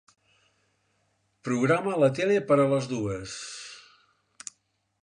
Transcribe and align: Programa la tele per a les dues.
Programa 1.49 1.99
la 2.05 2.09
tele 2.21 2.41
per 2.49 2.59
a 2.65 2.67
les 2.73 2.89
dues. 2.95 3.39